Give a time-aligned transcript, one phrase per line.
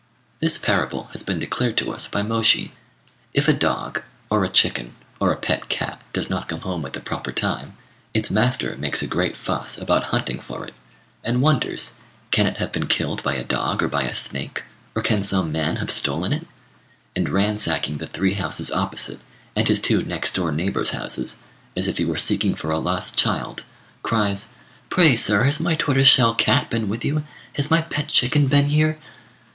[0.39, 2.71] This parable has been declared to us by Môshi.
[3.35, 6.93] If a dog, or a chicken, or a pet cat does not come home at
[6.93, 7.77] the proper time,
[8.11, 10.73] its master makes a great fuss about hunting for it,
[11.23, 11.97] and wonders
[12.31, 14.63] can it have been killed by a dog or by a snake,
[14.95, 16.47] or can some man have stolen it;
[17.15, 19.19] and ransacking the three houses opposite,
[19.55, 21.37] and his two next door neighbours' houses,
[21.77, 23.63] as if he were seeking for a lost child,
[24.01, 24.47] cries,
[24.89, 27.23] "Pray, sir, has my tortoiseshell cat been with you?
[27.53, 28.97] Has my pet chicken been here?"